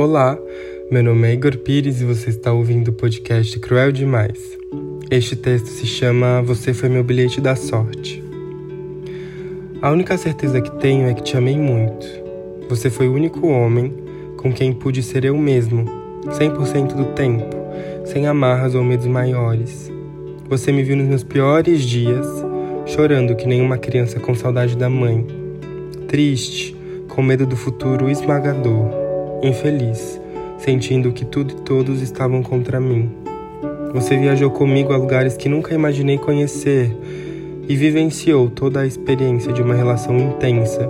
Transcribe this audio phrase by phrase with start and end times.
[0.00, 0.38] Olá,
[0.92, 4.38] meu nome é Igor Pires e você está ouvindo o podcast Cruel Demais.
[5.10, 8.22] Este texto se chama Você Foi Meu Bilhete da Sorte.
[9.82, 12.06] A única certeza que tenho é que te amei muito.
[12.68, 13.92] Você foi o único homem
[14.36, 15.84] com quem pude ser eu mesmo,
[16.26, 17.50] 100% do tempo,
[18.04, 19.90] sem amarras ou medos maiores.
[20.48, 22.24] Você me viu nos meus piores dias,
[22.86, 25.26] chorando que nem uma criança com saudade da mãe,
[26.06, 26.76] triste,
[27.08, 28.97] com medo do futuro esmagador
[29.42, 30.20] infeliz,
[30.58, 33.10] sentindo que tudo e todos estavam contra mim.
[33.92, 36.94] Você viajou comigo a lugares que nunca imaginei conhecer
[37.68, 40.88] e vivenciou toda a experiência de uma relação intensa,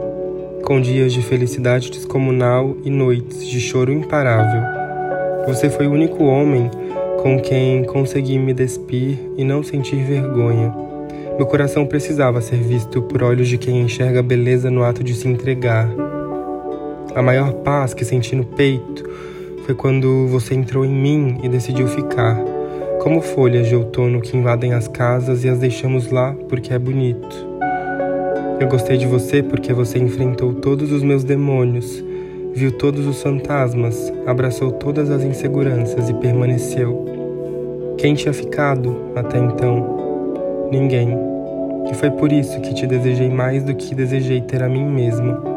[0.65, 4.63] com dias de felicidade descomunal e noites de choro imparável.
[5.47, 6.71] Você foi o único homem
[7.23, 10.75] com quem consegui me despir e não sentir vergonha.
[11.37, 15.15] Meu coração precisava ser visto por olhos de quem enxerga a beleza no ato de
[15.15, 15.89] se entregar
[17.15, 19.09] a maior paz que senti no peito
[19.65, 22.39] foi quando você entrou em mim e decidiu ficar,
[23.01, 27.49] como folhas de outono que invadem as casas e as deixamos lá porque é bonito.
[28.61, 32.03] Eu gostei de você porque você enfrentou todos os meus demônios,
[32.55, 37.05] viu todos os fantasmas, abraçou todas as inseguranças e permaneceu.
[37.99, 40.69] Quem tinha ficado até então?
[40.71, 41.17] Ninguém.
[41.91, 45.48] E foi por isso que te desejei mais do que desejei ter a mim mesmo.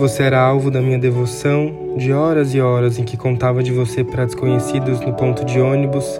[0.00, 4.02] Você era alvo da minha devoção, de horas e horas em que contava de você
[4.02, 6.18] para desconhecidos no ponto de ônibus,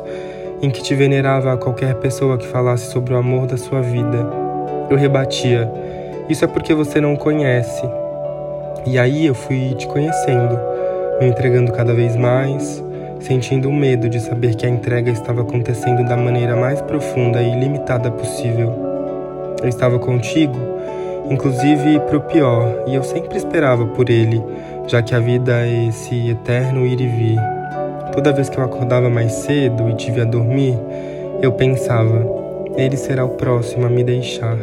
[0.60, 4.18] em que te venerava a qualquer pessoa que falasse sobre o amor da sua vida.
[4.90, 5.66] Eu rebatia:
[6.28, 7.88] Isso é porque você não conhece.
[8.84, 10.60] E aí eu fui te conhecendo,
[11.18, 12.84] me entregando cada vez mais,
[13.18, 17.50] sentindo o medo de saber que a entrega estava acontecendo da maneira mais profunda e
[17.50, 18.74] ilimitada possível.
[19.62, 20.58] Eu estava contigo
[21.30, 24.42] inclusive para o pior, e eu sempre esperava por ele,
[24.88, 27.38] já que a vida é esse eterno ir e vir.
[28.12, 30.76] Toda vez que eu acordava mais cedo e tive a dormir,
[31.40, 32.26] eu pensava:
[32.76, 34.58] ele será o próximo a me deixar.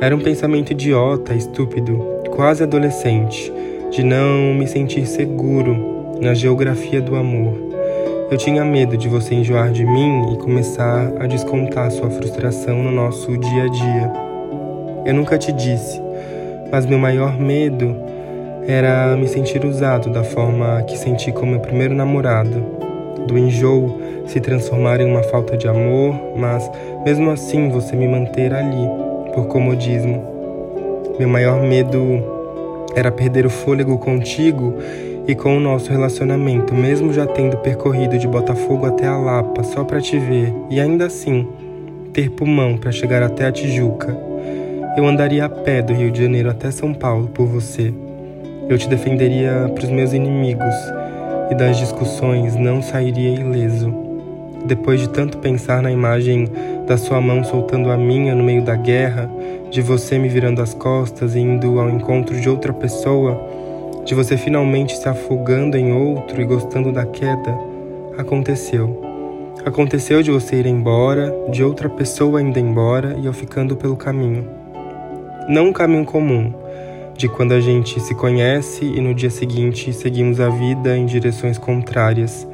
[0.00, 1.98] Era um pensamento idiota, estúpido,
[2.30, 3.52] quase adolescente,
[3.90, 7.54] de não me sentir seguro na geografia do amor.
[8.30, 12.92] Eu tinha medo de você enjoar de mim e começar a descontar sua frustração no
[12.92, 14.27] nosso dia a dia.
[15.08, 15.98] Eu nunca te disse,
[16.70, 17.96] mas meu maior medo
[18.66, 22.62] era me sentir usado da forma que senti com meu primeiro namorado,
[23.26, 26.70] do enjoo se transformar em uma falta de amor, mas
[27.06, 28.86] mesmo assim você me manter ali,
[29.32, 30.22] por comodismo.
[31.18, 32.22] Meu maior medo
[32.94, 34.74] era perder o fôlego contigo
[35.26, 39.84] e com o nosso relacionamento, mesmo já tendo percorrido de Botafogo até a Lapa só
[39.84, 41.48] para te ver, e ainda assim
[42.12, 44.27] ter pulmão para chegar até a Tijuca.
[44.98, 47.94] Eu andaria a pé do Rio de Janeiro até São Paulo por você.
[48.68, 50.74] Eu te defenderia para os meus inimigos
[51.52, 53.94] e das discussões não sairia ileso.
[54.66, 56.48] Depois de tanto pensar na imagem
[56.84, 59.30] da sua mão soltando a minha no meio da guerra,
[59.70, 63.40] de você me virando as costas e indo ao encontro de outra pessoa,
[64.04, 67.56] de você finalmente se afogando em outro e gostando da queda,
[68.18, 69.00] aconteceu.
[69.64, 74.57] Aconteceu de você ir embora, de outra pessoa indo embora e eu ficando pelo caminho
[75.48, 76.52] não um caminho comum,
[77.16, 81.56] de quando a gente se conhece e no dia seguinte seguimos a vida em direções
[81.56, 82.46] contrárias.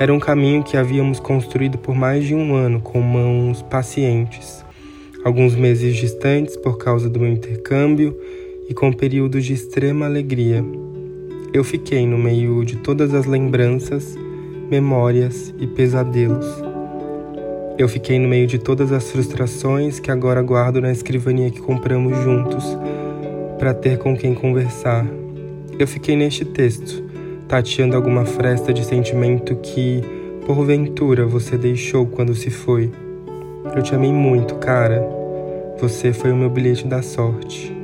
[0.00, 4.64] Era um caminho que havíamos construído por mais de um ano com mãos pacientes,
[5.22, 8.18] alguns meses distantes por causa do meu intercâmbio
[8.66, 10.64] e com períodos de extrema alegria.
[11.52, 14.16] Eu fiquei no meio de todas as lembranças,
[14.70, 16.71] memórias e pesadelos
[17.78, 22.16] eu fiquei no meio de todas as frustrações que agora guardo na escrivania que compramos
[22.18, 22.64] juntos,
[23.58, 25.06] para ter com quem conversar.
[25.78, 27.02] Eu fiquei neste texto,
[27.48, 30.02] tateando alguma fresta de sentimento que,
[30.46, 32.90] porventura, você deixou quando se foi.
[33.74, 35.02] Eu te amei muito, cara.
[35.80, 37.74] Você foi o meu bilhete da sorte.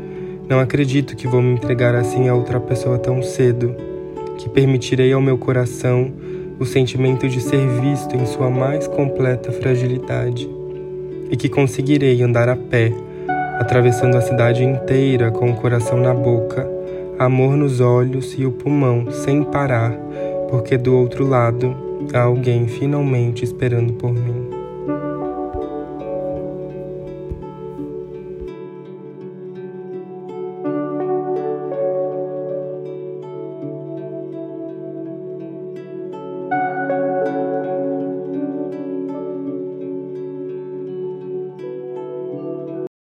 [0.49, 3.75] Não acredito que vou me entregar assim a outra pessoa tão cedo,
[4.37, 6.13] que permitirei ao meu coração
[6.59, 10.49] o sentimento de ser visto em sua mais completa fragilidade
[11.31, 12.93] e que conseguirei andar a pé,
[13.59, 16.69] atravessando a cidade inteira com o coração na boca,
[17.19, 19.93] amor nos olhos e o pulmão sem parar,
[20.49, 21.77] porque do outro lado
[22.15, 24.48] há alguém finalmente esperando por mim.